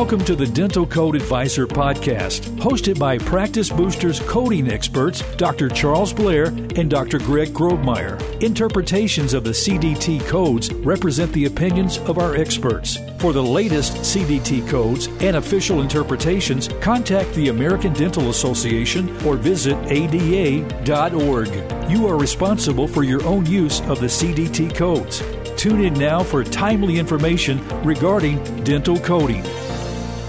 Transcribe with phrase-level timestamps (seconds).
[0.00, 5.68] Welcome to the Dental Code Advisor podcast, hosted by Practice Boosters coding experts Dr.
[5.68, 7.18] Charles Blair and Dr.
[7.18, 8.18] Greg Grobmyer.
[8.42, 12.96] Interpretations of the CDT codes represent the opinions of our experts.
[13.18, 19.76] For the latest CDT codes and official interpretations, contact the American Dental Association or visit
[19.92, 21.48] ada.org.
[21.90, 25.22] You are responsible for your own use of the CDT codes.
[25.60, 29.44] Tune in now for timely information regarding dental coding.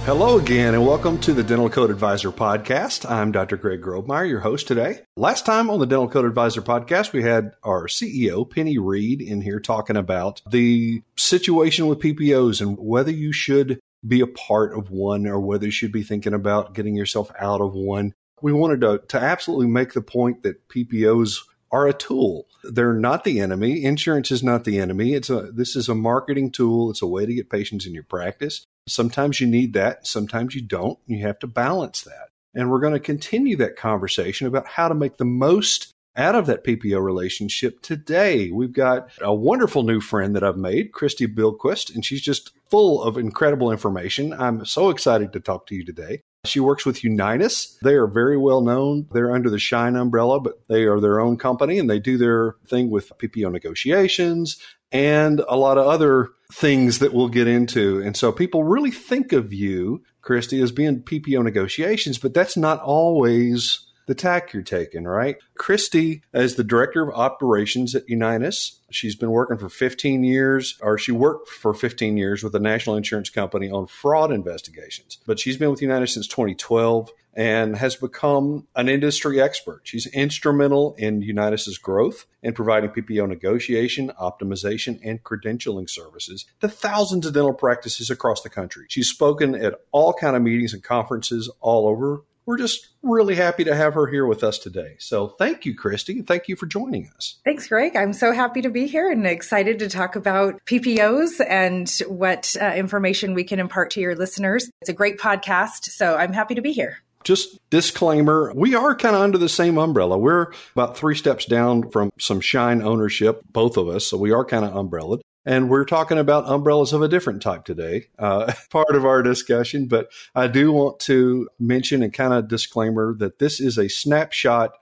[0.03, 3.07] Hello again, and welcome to the Dental Code Advisor podcast.
[3.09, 3.55] I'm Dr.
[3.55, 5.01] Greg Grobmyer, your host today.
[5.15, 9.41] Last time on the Dental Code Advisor podcast, we had our CEO, Penny Reed, in
[9.41, 14.89] here talking about the situation with PPOs and whether you should be a part of
[14.89, 18.15] one or whether you should be thinking about getting yourself out of one.
[18.41, 22.47] We wanted to, to absolutely make the point that PPOs are a tool.
[22.63, 23.83] They're not the enemy.
[23.83, 25.13] Insurance is not the enemy.
[25.13, 26.89] It's a this is a marketing tool.
[26.91, 28.65] It's a way to get patients in your practice.
[28.87, 30.99] Sometimes you need that, sometimes you don't.
[31.05, 32.29] You have to balance that.
[32.53, 36.45] And we're going to continue that conversation about how to make the most out of
[36.47, 38.51] that PPO relationship today.
[38.51, 43.01] We've got a wonderful new friend that I've made, Christy Bilquist, and she's just full
[43.03, 44.33] of incredible information.
[44.33, 46.21] I'm so excited to talk to you today.
[46.45, 47.77] She works with Unitas.
[47.83, 49.07] They are very well known.
[49.11, 52.55] They're under the Shine umbrella, but they are their own company and they do their
[52.65, 54.57] thing with PPO negotiations
[54.91, 58.01] and a lot of other things that we'll get into.
[58.01, 62.81] And so people really think of you, Christy, as being PPO negotiations, but that's not
[62.81, 65.37] always the tack you're taking, right?
[65.55, 68.81] Christy is the director of operations at Unitas.
[68.89, 72.97] She's been working for 15 years, or she worked for 15 years with a national
[72.97, 75.17] insurance company on fraud investigations.
[75.25, 79.79] But she's been with Unitas since 2012 and has become an industry expert.
[79.85, 87.25] She's instrumental in Unitas's growth and providing PPO negotiation, optimization, and credentialing services to thousands
[87.25, 88.87] of dental practices across the country.
[88.89, 93.63] She's spoken at all kind of meetings and conferences all over we're just really happy
[93.63, 94.95] to have her here with us today.
[94.99, 96.19] So thank you, Christy.
[96.19, 97.39] and Thank you for joining us.
[97.45, 97.95] Thanks, Greg.
[97.95, 102.73] I'm so happy to be here and excited to talk about PPOs and what uh,
[102.75, 104.69] information we can impart to your listeners.
[104.81, 106.99] It's a great podcast, so I'm happy to be here.
[107.23, 110.17] Just disclaimer, we are kind of under the same umbrella.
[110.17, 114.07] We're about three steps down from some shine ownership, both of us.
[114.07, 115.21] So we are kind of umbrellaed.
[115.45, 119.87] And we're talking about umbrellas of a different type today, uh, part of our discussion.
[119.87, 124.77] But I do want to mention and kind of disclaimer that this is a snapshot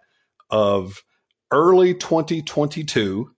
[0.49, 1.03] of
[1.51, 3.31] early 2022.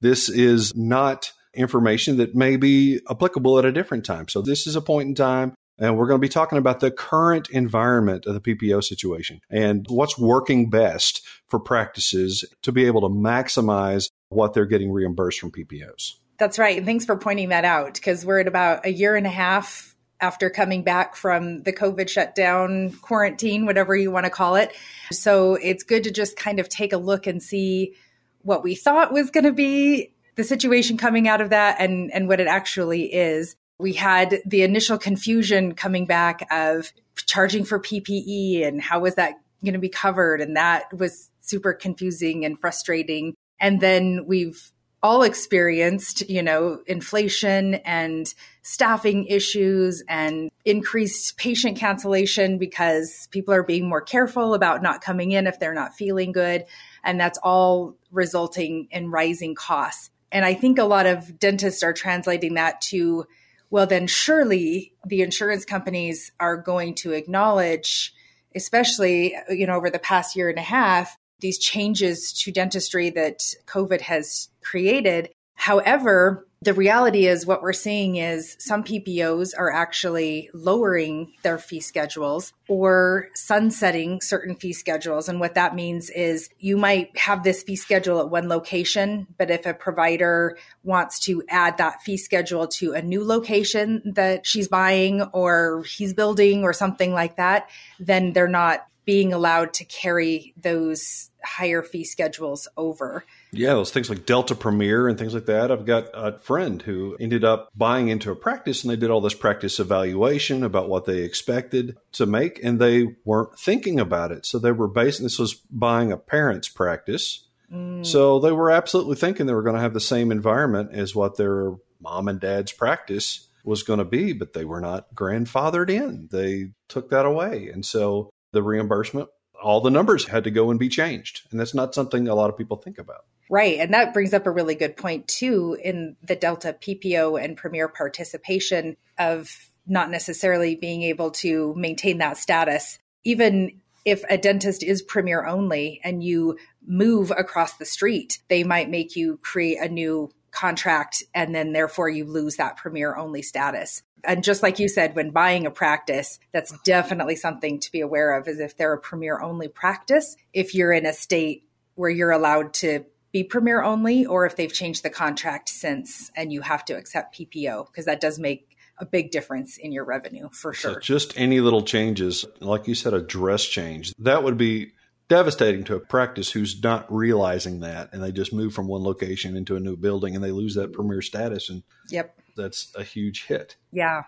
[0.00, 4.28] This is not information that may be applicable at a different time.
[4.28, 5.54] So this is a point in time.
[5.78, 9.84] And we're going to be talking about the current environment of the PPO situation and
[9.90, 15.52] what's working best for practices to be able to maximize what they're getting reimbursed from
[15.52, 16.14] PPOs.
[16.38, 16.76] That's right.
[16.76, 19.96] And thanks for pointing that out because we're at about a year and a half
[20.20, 24.74] after coming back from the COVID shutdown, quarantine, whatever you want to call it.
[25.12, 27.94] So it's good to just kind of take a look and see
[28.42, 32.28] what we thought was going to be the situation coming out of that and, and
[32.28, 33.56] what it actually is.
[33.78, 36.92] We had the initial confusion coming back of
[37.26, 40.40] charging for PPE and how was that going to be covered.
[40.40, 43.34] And that was super confusing and frustrating.
[43.60, 44.72] And then we've
[45.06, 53.62] all experienced, you know, inflation and staffing issues and increased patient cancellation because people are
[53.62, 56.64] being more careful about not coming in if they're not feeling good.
[57.04, 60.10] And that's all resulting in rising costs.
[60.32, 63.26] And I think a lot of dentists are translating that to,
[63.70, 68.12] well, then surely the insurance companies are going to acknowledge,
[68.56, 73.42] especially, you know, over the past year and a half, these changes to dentistry that
[73.66, 75.30] COVID has created.
[75.54, 81.80] However, the reality is what we're seeing is some PPOs are actually lowering their fee
[81.80, 85.28] schedules or sunsetting certain fee schedules.
[85.28, 89.50] And what that means is you might have this fee schedule at one location, but
[89.50, 94.68] if a provider wants to add that fee schedule to a new location that she's
[94.68, 97.68] buying or he's building or something like that,
[98.00, 103.24] then they're not being allowed to carry those higher fee schedules over.
[103.52, 105.70] Yeah, those things like Delta Premier and things like that.
[105.70, 109.20] I've got a friend who ended up buying into a practice and they did all
[109.20, 114.44] this practice evaluation about what they expected to make and they weren't thinking about it.
[114.44, 117.44] So they were basing this was buying a parent's practice.
[117.72, 118.04] Mm.
[118.04, 121.36] So they were absolutely thinking they were going to have the same environment as what
[121.36, 126.28] their mom and dad's practice was going to be, but they were not grandfathered in.
[126.30, 127.68] They took that away.
[127.72, 129.28] And so the reimbursement,
[129.66, 131.42] all the numbers had to go and be changed.
[131.50, 133.24] And that's not something a lot of people think about.
[133.50, 133.80] Right.
[133.80, 137.88] And that brings up a really good point, too, in the Delta PPO and Premier
[137.88, 139.50] participation of
[139.84, 143.00] not necessarily being able to maintain that status.
[143.24, 148.88] Even if a dentist is premier only and you move across the street, they might
[148.88, 154.02] make you create a new contract and then therefore you lose that premier only status.
[154.24, 156.82] And just like you said, when buying a practice, that's mm-hmm.
[156.84, 160.92] definitely something to be aware of is if they're a premier only practice, if you're
[160.92, 165.10] in a state where you're allowed to be premier only or if they've changed the
[165.10, 169.76] contract since and you have to accept PPO because that does make a big difference
[169.76, 170.94] in your revenue for sure.
[170.94, 174.92] So just any little changes, like you said, a dress change, that would be
[175.28, 179.56] devastating to a practice who's not realizing that and they just move from one location
[179.56, 182.38] into a new building and they lose that premier status and yep.
[182.56, 183.76] that's a huge hit.
[183.92, 184.22] Yeah.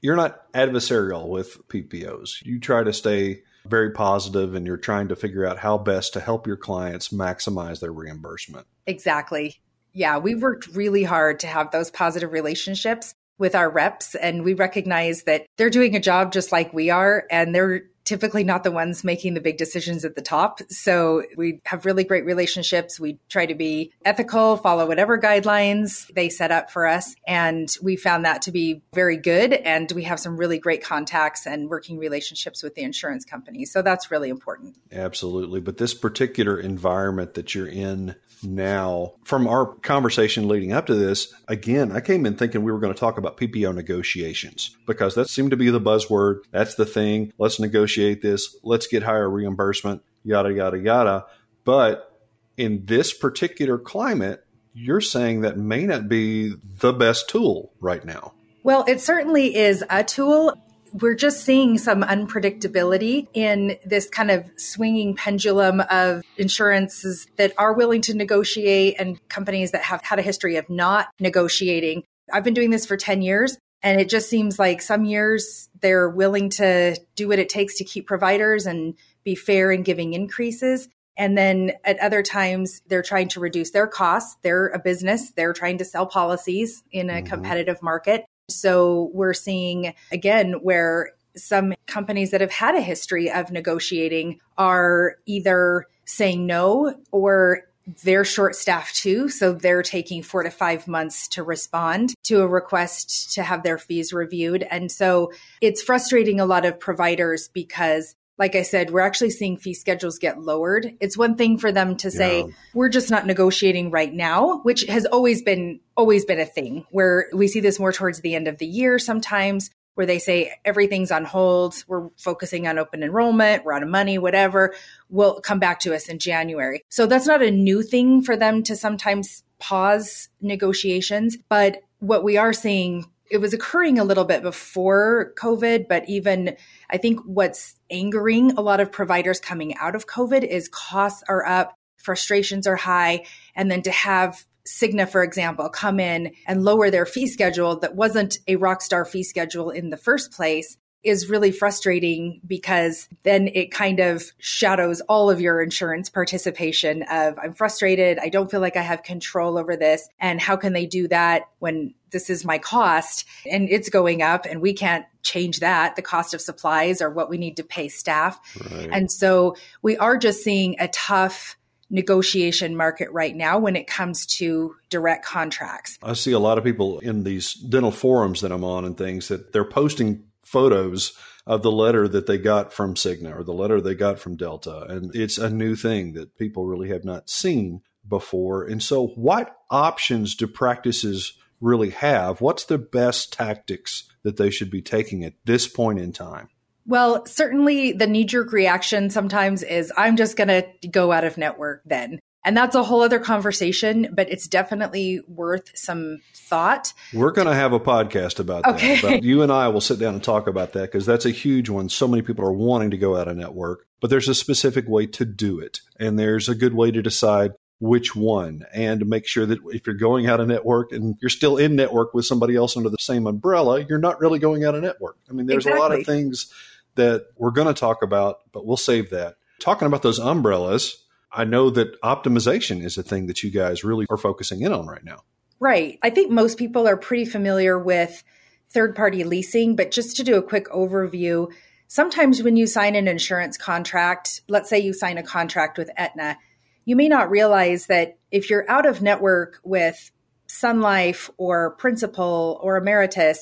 [0.00, 5.16] You're not adversarial with ppos you try to stay very positive and you're trying to
[5.16, 8.66] figure out how best to help your clients maximize their reimbursement.
[8.86, 9.60] Exactly.
[9.92, 14.54] Yeah we worked really hard to have those positive relationships with our reps and we
[14.54, 18.70] recognize that they're doing a job just like we are and they're typically not the
[18.70, 20.60] ones making the big decisions at the top.
[20.68, 23.00] So we have really great relationships.
[23.00, 27.14] We try to be ethical, follow whatever guidelines they set up for us.
[27.26, 29.52] And we found that to be very good.
[29.52, 33.72] And we have some really great contacts and working relationships with the insurance companies.
[33.72, 34.76] So that's really important.
[34.92, 35.60] Absolutely.
[35.60, 41.32] But this particular environment that you're in now, from our conversation leading up to this,
[41.48, 45.28] again, I came in thinking we were going to talk about PPO negotiations because that
[45.28, 46.40] seemed to be the buzzword.
[46.50, 47.32] That's the thing.
[47.38, 48.56] Let's negotiate this.
[48.62, 51.26] Let's get higher reimbursement, yada, yada, yada.
[51.64, 52.10] But
[52.56, 54.44] in this particular climate,
[54.74, 58.34] you're saying that may not be the best tool right now.
[58.62, 60.54] Well, it certainly is a tool
[61.00, 67.72] we're just seeing some unpredictability in this kind of swinging pendulum of insurances that are
[67.72, 72.04] willing to negotiate and companies that have had a history of not negotiating.
[72.32, 73.58] I've been doing this for 10 years.
[73.82, 77.84] And it just seems like some years they're willing to do what it takes to
[77.84, 78.94] keep providers and
[79.24, 80.88] be fair in giving increases.
[81.18, 84.36] And then at other times, they're trying to reduce their costs.
[84.42, 87.26] They're a business, they're trying to sell policies in a mm-hmm.
[87.26, 88.24] competitive market.
[88.48, 95.16] So we're seeing again where some companies that have had a history of negotiating are
[95.26, 97.62] either saying no or
[98.02, 99.28] they're short staffed too.
[99.28, 103.78] So they're taking four to five months to respond to a request to have their
[103.78, 104.62] fees reviewed.
[104.70, 109.56] And so it's frustrating a lot of providers because like I said, we're actually seeing
[109.56, 110.96] fee schedules get lowered.
[111.00, 112.46] It's one thing for them to say, yeah.
[112.74, 117.28] we're just not negotiating right now, which has always been, always been a thing where
[117.32, 121.12] we see this more towards the end of the year sometimes where they say everything's
[121.12, 121.76] on hold.
[121.86, 123.64] We're focusing on open enrollment.
[123.64, 124.74] We're out of money, whatever.
[125.08, 126.82] Will come back to us in January.
[126.88, 131.36] So that's not a new thing for them to sometimes pause negotiations.
[131.48, 136.56] But what we are seeing it was occurring a little bit before COVID, but even
[136.90, 141.44] I think what's angering a lot of providers coming out of COVID is costs are
[141.44, 143.24] up, frustrations are high,
[143.56, 147.96] and then to have Cigna, for example, come in and lower their fee schedule that
[147.96, 153.48] wasn't a rock star fee schedule in the first place is really frustrating because then
[153.48, 158.60] it kind of shadows all of your insurance participation of I'm frustrated, I don't feel
[158.60, 162.44] like I have control over this and how can they do that when this is
[162.44, 167.02] my cost and it's going up and we can't change that the cost of supplies
[167.02, 168.40] or what we need to pay staff.
[168.70, 168.88] Right.
[168.92, 171.56] And so we are just seeing a tough
[171.90, 175.98] negotiation market right now when it comes to direct contracts.
[176.02, 179.28] I see a lot of people in these dental forums that I'm on and things
[179.28, 183.80] that they're posting photos of the letter that they got from Cigna or the letter
[183.80, 184.86] they got from Delta.
[184.88, 188.64] And it's a new thing that people really have not seen before.
[188.64, 192.40] And so, what options do practices really have?
[192.40, 196.48] What's the best tactics that they should be taking at this point in time?
[196.86, 201.38] Well, certainly the knee jerk reaction sometimes is I'm just going to go out of
[201.38, 202.18] network then.
[202.44, 206.92] And that's a whole other conversation, but it's definitely worth some thought.
[207.12, 208.96] We're going to have a podcast about okay.
[208.96, 209.02] that.
[209.02, 211.70] But you and I will sit down and talk about that because that's a huge
[211.70, 211.88] one.
[211.88, 215.06] So many people are wanting to go out of network, but there's a specific way
[215.06, 215.80] to do it.
[215.98, 219.96] And there's a good way to decide which one and make sure that if you're
[219.96, 223.26] going out of network and you're still in network with somebody else under the same
[223.26, 225.16] umbrella, you're not really going out of network.
[225.28, 225.78] I mean, there's exactly.
[225.78, 226.52] a lot of things
[226.94, 229.36] that we're going to talk about, but we'll save that.
[229.60, 231.03] Talking about those umbrellas,
[231.34, 234.86] I know that optimization is a thing that you guys really are focusing in on
[234.86, 235.18] right now.
[235.60, 235.98] Right.
[236.02, 238.22] I think most people are pretty familiar with
[238.70, 241.50] third party leasing, but just to do a quick overview,
[241.88, 246.38] sometimes when you sign an insurance contract, let's say you sign a contract with Aetna,
[246.84, 250.10] you may not realize that if you're out of network with
[250.46, 253.38] Sun Life or Principal or Ameritas,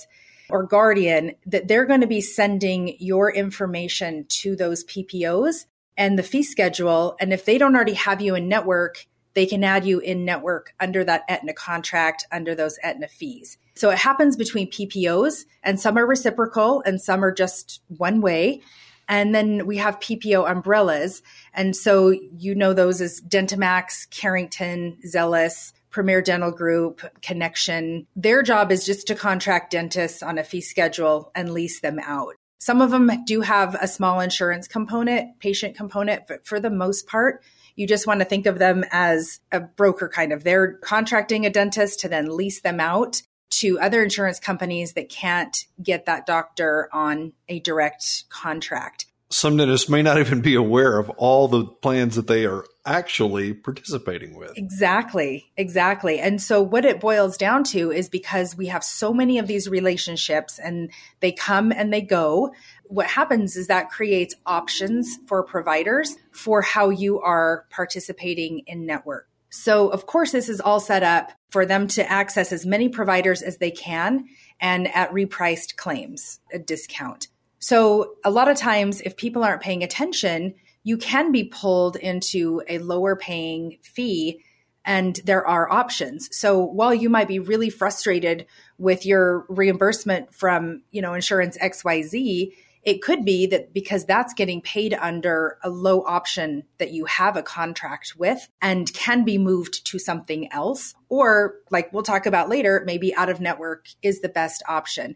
[0.52, 5.64] or Guardian, that they're going to be sending your information to those PPOs
[5.96, 7.16] and the fee schedule.
[7.20, 10.74] And if they don't already have you in network, they can add you in network
[10.78, 13.58] under that Aetna contract, under those Aetna fees.
[13.74, 18.60] So it happens between PPOs, and some are reciprocal and some are just one way.
[19.08, 21.22] And then we have PPO umbrellas.
[21.54, 28.06] And so you know those as DenteMax, Carrington, Zelis, Premier Dental Group, Connection.
[28.16, 32.34] Their job is just to contract dentists on a fee schedule and lease them out.
[32.62, 37.08] Some of them do have a small insurance component, patient component, but for the most
[37.08, 37.42] part,
[37.74, 40.44] you just want to think of them as a broker kind of.
[40.44, 45.66] They're contracting a dentist to then lease them out to other insurance companies that can't
[45.82, 49.06] get that doctor on a direct contract.
[49.32, 53.54] Some dentists may not even be aware of all the plans that they are actually
[53.54, 54.52] participating with.
[54.56, 56.20] Exactly, exactly.
[56.20, 59.68] And so, what it boils down to is because we have so many of these
[59.68, 62.52] relationships and they come and they go,
[62.84, 69.28] what happens is that creates options for providers for how you are participating in network.
[69.48, 73.42] So, of course, this is all set up for them to access as many providers
[73.42, 74.26] as they can
[74.60, 77.28] and at repriced claims, a discount.
[77.62, 82.60] So, a lot of times, if people aren't paying attention, you can be pulled into
[82.68, 84.42] a lower paying fee
[84.84, 86.28] and there are options.
[86.36, 88.46] So while you might be really frustrated
[88.78, 92.52] with your reimbursement from, you know, insurance XYZ,
[92.82, 97.36] it could be that because that's getting paid under a low option that you have
[97.36, 100.96] a contract with and can be moved to something else.
[101.08, 105.14] Or, like we'll talk about later, maybe out of network is the best option.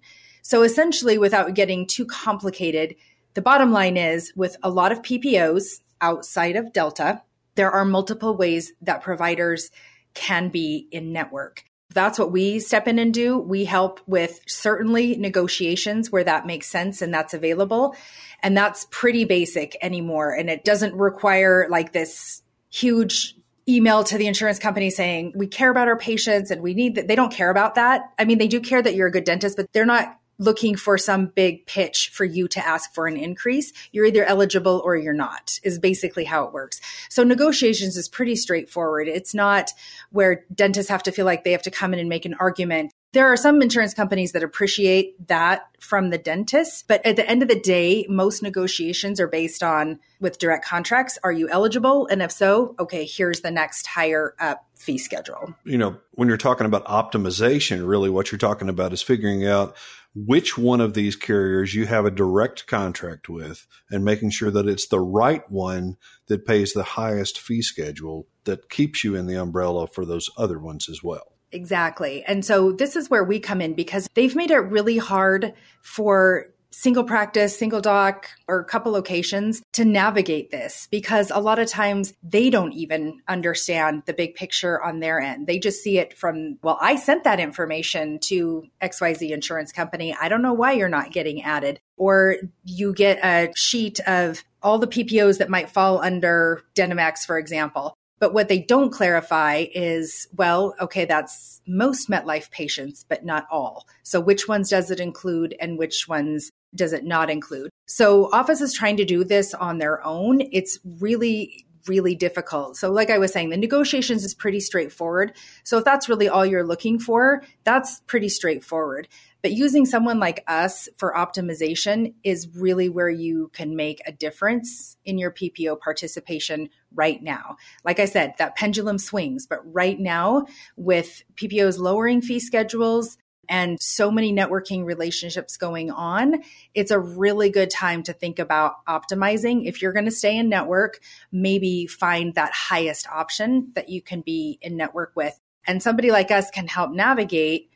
[0.49, 2.95] So, essentially, without getting too complicated,
[3.35, 7.23] the bottom line is with a lot of PPOs outside of Delta,
[7.57, 9.73] there are multiple ways that providers
[10.15, 11.65] can be in network
[11.97, 13.39] that's what we step in and do.
[13.39, 17.97] We help with certainly negotiations where that makes sense and that's available.
[18.43, 20.35] And that's pretty basic anymore.
[20.35, 23.35] And it doesn't require like this huge
[23.67, 27.09] email to the insurance company saying, we care about our patients and we need that.
[27.09, 28.13] They don't care about that.
[28.19, 30.99] I mean, they do care that you're a good dentist, but they're not looking for
[30.99, 33.73] some big pitch for you to ask for an increase.
[33.93, 36.81] You're either eligible or you're not, is basically how it works.
[37.09, 39.09] So negotiations is pretty straightforward.
[39.09, 39.71] It's not
[40.11, 42.93] where dentists have to feel like they have to come in and make an argument.
[43.13, 47.41] There are some insurance companies that appreciate that from the dentist, but at the end
[47.41, 51.19] of the day, most negotiations are based on with direct contracts.
[51.25, 52.07] Are you eligible?
[52.09, 55.55] And if so, okay, here's the next higher up fee schedule.
[55.65, 59.77] You know, when you're talking about optimization, really what you're talking about is figuring out
[60.17, 64.67] which one of these carriers you have a direct contract with and making sure that
[64.67, 69.35] it's the right one that pays the highest fee schedule that keeps you in the
[69.35, 71.35] umbrella for those other ones as well.
[71.53, 72.25] Exactly.
[72.25, 76.47] And so this is where we come in because they've made it really hard for
[76.79, 81.69] single practice, single doc, or a couple locations to navigate this because a lot of
[81.69, 85.47] times they don't even understand the big picture on their end.
[85.47, 90.15] They just see it from, well, I sent that information to XYZ insurance company.
[90.21, 91.81] I don't know why you're not getting added.
[91.97, 97.39] Or you get a sheet of all the PPOs that might fall under DenteMax, for
[97.39, 97.95] example.
[98.19, 103.87] But what they don't clarify is, well, okay, that's most MetLife patients, but not all.
[104.03, 107.71] So which ones does it include and which ones does it not include?
[107.87, 110.41] So office is trying to do this on their own.
[110.53, 112.77] It's really really difficult.
[112.77, 115.37] So like I was saying, the negotiations is pretty straightforward.
[115.65, 119.09] So if that's really all you're looking for, that's pretty straightforward.
[119.43, 124.97] But using someone like us for optimization is really where you can make a difference
[125.05, 127.57] in your PPO participation right now.
[127.85, 130.47] Like I said, that pendulum swings, but right now
[130.77, 136.43] with PPOs lowering fee schedules, and so many networking relationships going on,
[136.75, 139.67] it's a really good time to think about optimizing.
[139.67, 141.01] If you're going to stay in network,
[141.33, 145.39] maybe find that highest option that you can be in network with.
[145.67, 147.71] And somebody like us can help navigate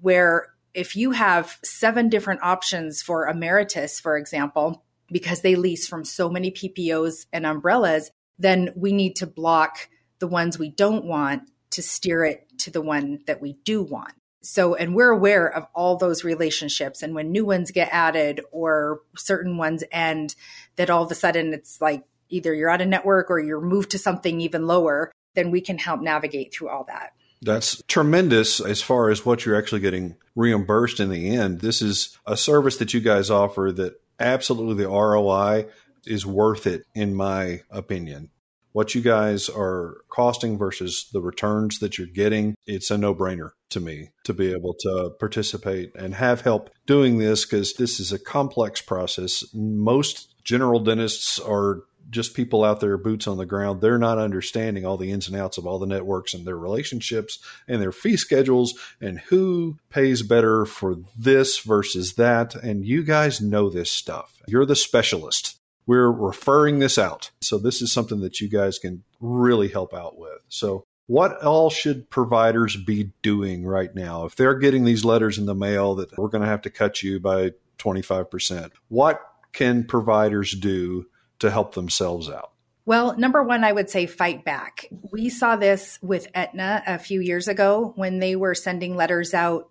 [0.00, 6.04] where if you have seven different options for Ameritas, for example, because they lease from
[6.04, 11.50] so many PPOs and umbrellas, then we need to block the ones we don't want
[11.70, 14.12] to steer it to the one that we do want.
[14.46, 17.02] So, and we're aware of all those relationships.
[17.02, 20.34] And when new ones get added or certain ones end,
[20.76, 23.90] that all of a sudden it's like either you're out of network or you're moved
[23.90, 27.12] to something even lower, then we can help navigate through all that.
[27.42, 31.60] That's tremendous as far as what you're actually getting reimbursed in the end.
[31.60, 35.66] This is a service that you guys offer that absolutely the ROI
[36.06, 38.30] is worth it, in my opinion.
[38.76, 43.52] What you guys are costing versus the returns that you're getting, it's a no brainer
[43.70, 48.12] to me to be able to participate and have help doing this because this is
[48.12, 49.42] a complex process.
[49.54, 53.80] Most general dentists are just people out there, boots on the ground.
[53.80, 57.38] They're not understanding all the ins and outs of all the networks and their relationships
[57.66, 62.54] and their fee schedules and who pays better for this versus that.
[62.54, 64.34] And you guys know this stuff.
[64.46, 65.56] You're the specialist.
[65.86, 67.30] We're referring this out.
[67.40, 70.38] So this is something that you guys can really help out with.
[70.48, 75.46] So what all should providers be doing right now if they're getting these letters in
[75.46, 78.72] the mail that we're going to have to cut you by 25%?
[78.88, 79.20] What
[79.52, 81.06] can providers do
[81.38, 82.50] to help themselves out?
[82.84, 84.86] Well, number one, I would say fight back.
[85.12, 89.70] We saw this with Aetna a few years ago when they were sending letters out,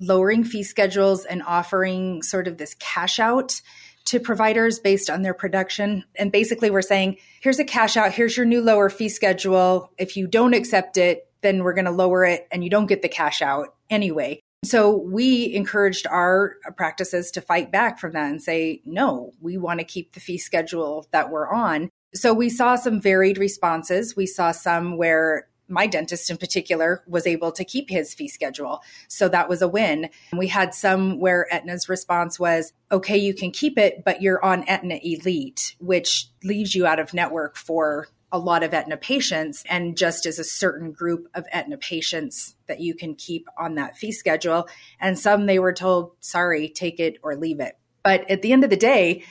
[0.00, 3.60] lowering fee schedules and offering sort of this cash out
[4.06, 6.04] to providers based on their production.
[6.16, 9.90] And basically, we're saying, here's a cash out, here's your new lower fee schedule.
[9.98, 13.02] If you don't accept it, then we're going to lower it and you don't get
[13.02, 14.40] the cash out anyway.
[14.64, 19.80] So we encouraged our practices to fight back from that and say, no, we want
[19.80, 21.90] to keep the fee schedule that we're on.
[22.14, 24.16] So we saw some varied responses.
[24.16, 28.82] We saw some where my dentist in particular was able to keep his fee schedule.
[29.08, 30.08] So that was a win.
[30.30, 34.42] And We had some where Aetna's response was, okay, you can keep it, but you're
[34.42, 39.62] on Aetna Elite, which leaves you out of network for a lot of Aetna patients
[39.68, 43.96] and just as a certain group of Aetna patients that you can keep on that
[43.96, 44.66] fee schedule.
[45.00, 47.76] And some they were told, sorry, take it or leave it.
[48.02, 49.24] But at the end of the day,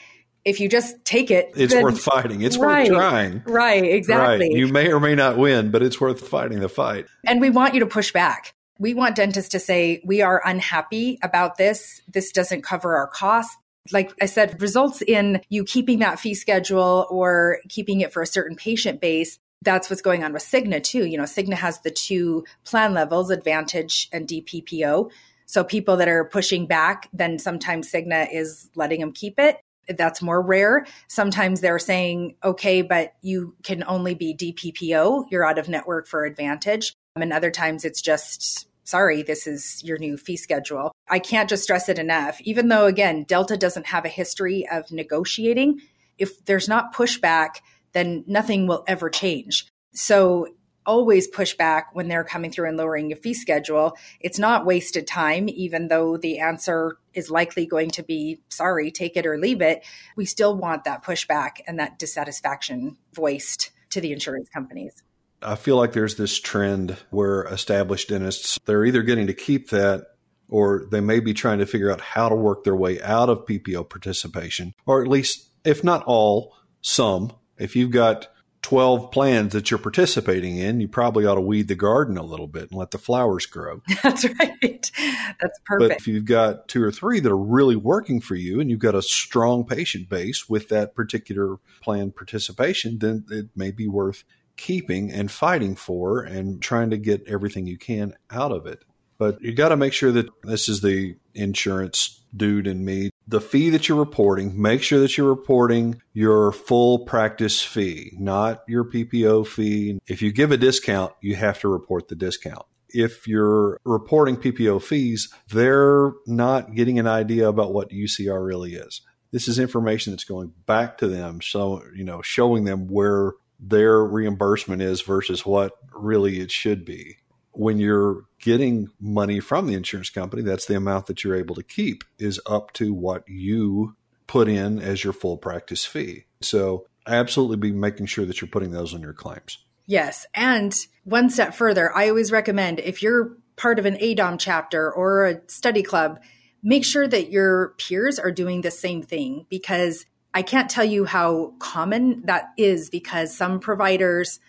[0.46, 2.42] if you just take it, it's then, worth fighting.
[2.42, 3.44] It's right, worth trying.
[3.46, 4.50] Right, exactly.
[4.50, 4.52] Right.
[4.52, 7.06] You may or may not win, but it's worth fighting the fight.
[7.26, 8.54] And we want you to push back.
[8.80, 12.02] We want dentists to say, we are unhappy about this.
[12.08, 13.58] This doesn't cover our costs
[13.92, 18.28] like I said, results in you keeping that fee schedule or keeping it for a
[18.28, 19.40] certain patient base.
[19.62, 21.06] That's what's going on with Cigna too.
[21.06, 25.10] You know, Cigna has the two plan levels, Advantage and DPPO.
[25.46, 29.60] So people that are pushing back, then sometimes Cigna is letting them keep it.
[29.88, 30.86] That's more rare.
[31.08, 35.26] Sometimes they're saying, okay, but you can only be DPPO.
[35.30, 36.94] You're out of network for Advantage.
[37.16, 40.92] And other times it's just sorry, this is your new fee schedule.
[41.08, 42.40] I can't just stress it enough.
[42.42, 45.82] Even though, again, Delta doesn't have a history of negotiating,
[46.18, 47.56] if there's not pushback,
[47.94, 49.68] then nothing will ever change.
[49.94, 50.48] So
[50.86, 53.98] always push back when they're coming through and lowering your fee schedule.
[54.20, 59.18] It's not wasted time, even though the answer is likely going to be sorry, take
[59.18, 59.84] it or leave it.
[60.16, 65.04] We still want that pushback and that dissatisfaction voiced to the insurance companies.
[65.42, 70.08] I feel like there's this trend where established dentists, they're either getting to keep that
[70.50, 73.46] or they may be trying to figure out how to work their way out of
[73.46, 77.34] PPO participation, or at least, if not all, some.
[77.58, 78.28] If you've got
[78.74, 82.48] 12 plans that you're participating in, you probably ought to weed the garden a little
[82.48, 83.84] bit and let the flowers grow.
[84.04, 84.92] That's right.
[85.40, 85.90] That's perfect.
[85.90, 88.80] But if you've got two or three that are really working for you and you've
[88.80, 94.24] got a strong patient base with that particular plan participation, then it may be worth
[94.58, 98.84] keeping and fighting for and trying to get everything you can out of it.
[99.20, 103.12] But you got to make sure that this is the insurance dude in me.
[103.28, 108.64] The fee that you're reporting, make sure that you're reporting your full practice fee, not
[108.68, 110.00] your PPO fee.
[110.08, 112.66] If you give a discount, you have to report the discount.
[112.90, 119.02] If you're reporting PPO fees, they're not getting an idea about what UCR really is.
[119.32, 124.04] This is information that's going back to them, so you know, showing them where their
[124.04, 127.18] reimbursement is versus what really it should be.
[127.54, 131.64] When you're getting money from the insurance company, that's the amount that you're able to
[131.64, 133.96] keep is up to what you
[134.28, 136.26] put in as your full practice fee.
[136.42, 139.60] So absolutely be making sure that you're putting those on your claims.
[139.86, 140.26] Yes.
[140.34, 145.26] And one step further, I always recommend if you're part of an AADOM chapter or
[145.26, 146.20] a study club,
[146.64, 151.06] make sure that your peers are doing the same thing because I can't tell you
[151.06, 154.40] how common that is because some providers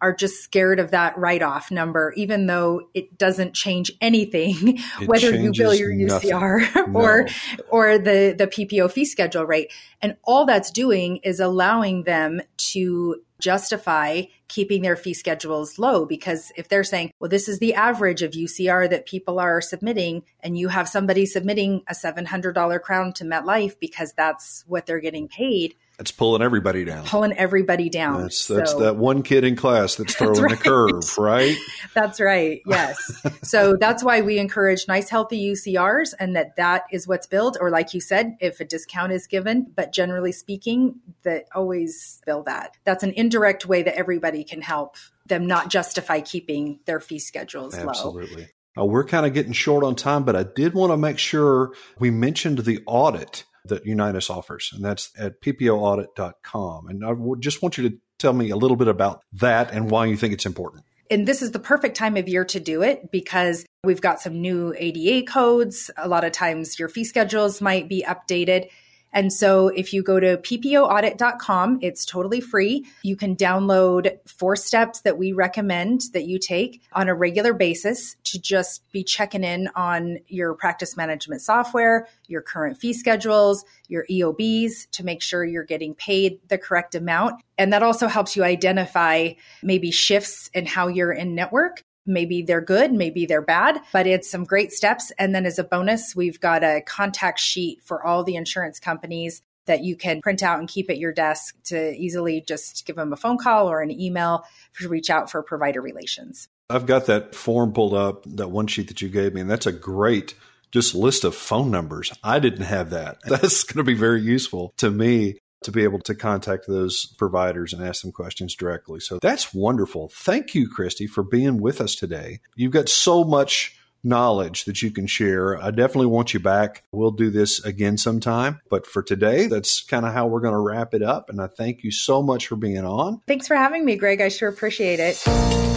[0.00, 5.08] are just scared of that write off number, even though it doesn't change anything, it
[5.08, 7.64] whether you bill your UCR or no.
[7.68, 9.72] or the, the PPO fee schedule rate.
[10.02, 16.52] And all that's doing is allowing them to justify keeping their fee schedules low because
[16.56, 20.56] if they're saying, well, this is the average of UCR that people are submitting, and
[20.56, 25.74] you have somebody submitting a $700 crown to MetLife because that's what they're getting paid,
[25.98, 27.06] It's pulling everybody down.
[27.06, 28.22] Pulling everybody down.
[28.22, 30.58] That's that's so, that one kid in class that's throwing that's right.
[30.58, 31.56] the curve, right?
[31.94, 32.60] that's right.
[32.66, 33.26] Yes.
[33.42, 37.56] so that's why we encourage nice, healthy UCRs, and that that is what's billed.
[37.60, 42.42] Or like you said, if a discount is given, but generally speaking, that always bill
[42.42, 42.76] that.
[42.84, 47.74] That's an indirect way that everybody can help them not justify keeping their fee schedules
[47.74, 47.86] Absolutely.
[47.86, 48.22] low.
[48.22, 48.48] Absolutely.
[48.78, 51.72] Uh, we're kind of getting short on time, but I did want to make sure
[51.98, 56.88] we mentioned the audit that Unitas offers, and that's at ppoaudit.com.
[56.88, 59.90] And I would just want you to tell me a little bit about that and
[59.90, 60.84] why you think it's important.
[61.10, 64.40] And this is the perfect time of year to do it because we've got some
[64.40, 65.90] new ADA codes.
[65.96, 68.68] A lot of times your fee schedules might be updated.
[69.16, 72.84] And so if you go to ppoaudit.com, it's totally free.
[73.02, 78.16] You can download four steps that we recommend that you take on a regular basis
[78.24, 84.04] to just be checking in on your practice management software, your current fee schedules, your
[84.10, 87.40] EOBs to make sure you're getting paid the correct amount.
[87.56, 89.30] And that also helps you identify
[89.62, 94.30] maybe shifts in how you're in network Maybe they're good, maybe they're bad, but it's
[94.30, 95.12] some great steps.
[95.18, 99.42] And then as a bonus, we've got a contact sheet for all the insurance companies
[99.66, 103.12] that you can print out and keep at your desk to easily just give them
[103.12, 104.44] a phone call or an email
[104.78, 106.48] to reach out for provider relations.
[106.70, 109.66] I've got that form pulled up, that one sheet that you gave me, and that's
[109.66, 110.34] a great
[110.72, 112.12] just list of phone numbers.
[112.22, 113.18] I didn't have that.
[113.24, 117.72] That's going to be very useful to me to be able to contact those providers
[117.72, 119.00] and ask them questions directly.
[119.00, 120.08] So that's wonderful.
[120.08, 122.40] Thank you, Christy, for being with us today.
[122.54, 125.62] You've got so much knowledge that you can share.
[125.62, 126.84] I definitely want you back.
[126.92, 128.60] We'll do this again sometime.
[128.70, 131.28] But for today, that's kind of how we're going to wrap it up.
[131.28, 133.20] And I thank you so much for being on.
[133.26, 134.20] Thanks for having me, Greg.
[134.20, 135.75] I sure appreciate it.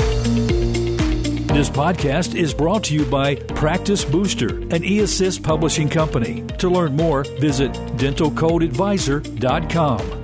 [1.60, 6.46] This podcast is brought to you by Practice Booster, an eAssist publishing company.
[6.60, 10.19] To learn more, visit dentalcodeadvisor.com.